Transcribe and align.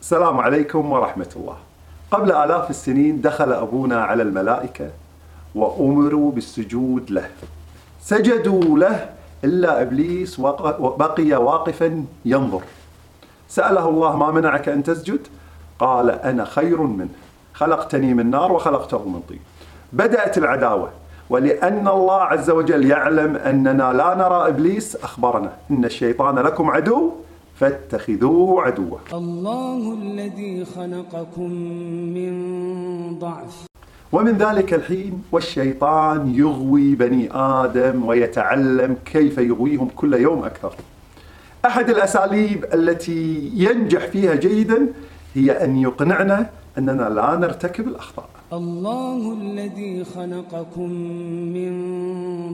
السلام 0.00 0.40
عليكم 0.40 0.92
ورحمة 0.92 1.28
الله. 1.36 1.56
قبل 2.10 2.32
آلاف 2.32 2.70
السنين 2.70 3.20
دخل 3.20 3.52
أبونا 3.52 4.04
على 4.04 4.22
الملائكة 4.22 4.90
وأمروا 5.54 6.32
بالسجود 6.32 7.10
له. 7.10 7.28
سجدوا 8.00 8.78
له 8.78 9.10
إلا 9.44 9.82
إبليس 9.82 10.40
بقي 10.40 11.32
واقفا 11.32 12.04
ينظر. 12.24 12.62
سأله 13.48 13.88
الله 13.88 14.16
ما 14.16 14.30
منعك 14.30 14.68
أن 14.68 14.82
تسجد؟ 14.82 15.20
قال 15.78 16.10
أنا 16.10 16.44
خير 16.44 16.80
منه. 16.82 17.08
خلقتني 17.54 18.14
من 18.14 18.30
نار 18.30 18.52
وخلقته 18.52 19.08
من 19.08 19.20
طين. 19.28 19.40
بدأت 19.92 20.38
العداوة 20.38 20.90
ولأن 21.30 21.88
الله 21.88 22.20
عز 22.22 22.50
وجل 22.50 22.86
يعلم 22.90 23.36
أننا 23.36 23.92
لا 23.92 24.14
نرى 24.14 24.48
إبليس 24.48 24.96
أخبرنا 24.96 25.52
إن 25.70 25.84
الشيطان 25.84 26.38
لكم 26.38 26.70
عدو 26.70 27.12
فاتخذوه 27.60 28.62
عدوا. 28.62 28.98
الله 29.12 29.94
الذي 30.02 30.64
خلقكم 30.64 31.50
من 32.16 32.32
ضعف. 33.18 33.66
ومن 34.12 34.32
ذلك 34.32 34.74
الحين 34.74 35.22
والشيطان 35.32 36.34
يغوي 36.34 36.94
بني 36.94 37.28
آدم 37.32 38.04
ويتعلم 38.04 38.96
كيف 39.04 39.38
يغويهم 39.38 39.88
كل 39.96 40.14
يوم 40.14 40.44
أكثر. 40.44 40.74
أحد 41.66 41.90
الأساليب 41.90 42.64
التي 42.74 43.50
ينجح 43.54 44.06
فيها 44.06 44.34
جيدا 44.34 44.86
هي 45.34 45.64
أن 45.64 45.76
يقنعنا 45.76 46.50
أننا 46.78 47.08
لا 47.08 47.36
نرتكب 47.36 47.88
الأخطاء. 47.88 48.28
الله 48.52 49.32
الذي 49.32 50.04
خلقكم 50.04 50.90
من 51.56 51.72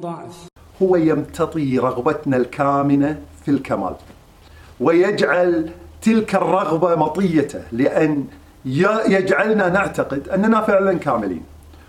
ضعف. 0.00 0.48
هو 0.82 0.96
يمتطي 0.96 1.78
رغبتنا 1.78 2.36
الكامنة 2.36 3.20
في 3.44 3.50
الكمال. 3.50 3.94
ويجعل 4.80 5.70
تلك 6.02 6.34
الرغبة 6.34 6.94
مطيته 6.94 7.62
لأن 7.72 8.24
يجعلنا 8.64 9.68
نعتقد 9.68 10.28
أننا 10.28 10.60
فعلا 10.60 10.98
كاملين. 10.98 11.42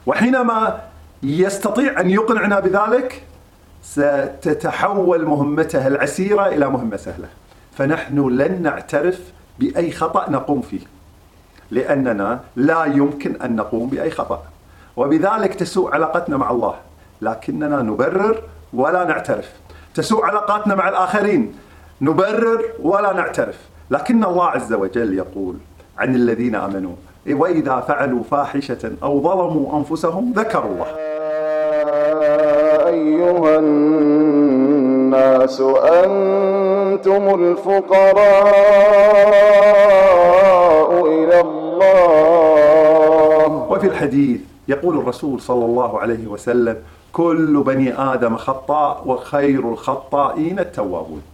وحينما 0.06 0.82
يستطيع 1.24 2.00
أن 2.00 2.10
يقنعنا 2.10 2.60
بذلك 2.60 3.24
ستتحول 3.84 5.26
مهمته 5.26 5.88
العسيرة 5.88 6.48
إلى 6.48 6.70
مهمة 6.70 6.98
سهلة. 6.98 7.28
فنحن 7.78 8.30
لن 8.30 8.62
نعترف 8.62 9.20
بأي 9.60 9.92
خطأ 9.92 10.30
نقوم 10.30 10.62
فيه 10.62 10.80
لأننا 11.72 12.40
لا 12.56 12.86
يمكن 12.86 13.42
أن 13.42 13.56
نقوم 13.56 13.90
بأي 13.90 14.12
خطأ. 14.12 14.44
وبذلك 14.98 15.54
تسوء 15.54 15.94
علاقتنا 15.94 16.38
مع 16.38 16.52
الله 16.52 16.76
لكننا 17.22 17.82
نبرر 17.82 18.44
ولا 18.74 19.04
نعترف. 19.04 19.50
تسوء 19.96 20.26
علاقاتنا 20.26 20.76
مع 20.76 20.90
الآخرين 20.90 21.54
نبرر 22.02 22.64
ولا 22.84 23.14
نعترف. 23.14 23.60
لكن 23.92 24.24
الله 24.24 24.46
عز 24.46 24.74
وجل 24.74 25.14
يقول 25.14 25.56
عن 25.98 26.16
الذين 26.16 26.56
آمنوا 26.56 26.92
وإذا 27.30 27.80
فعلوا 27.80 28.24
فاحشة 28.32 28.92
أو 29.04 29.22
ظلموا 29.22 29.80
أنفسهم 29.80 30.34
ذكروا 30.36 30.72
الله. 30.72 30.88
يا 30.88 32.88
أيها 32.88 33.60
الناس 33.60 35.62
أنتم 36.06 37.42
الفقراء 37.42 38.28
إلى 41.08 41.42
الله. 41.42 41.60
وفي 43.70 43.88
الحديث 43.88 44.42
يقول 44.68 44.98
الرسول 44.98 45.42
صلى 45.42 45.66
الله 45.66 46.00
عليه 46.00 46.28
وسلم 46.28 46.78
كل 47.14 47.64
بني 47.66 48.00
آدم 48.14 48.38
خطاء 48.38 49.04
وخير 49.06 49.70
الخطائين 49.70 50.60
التوابون. 50.60 51.22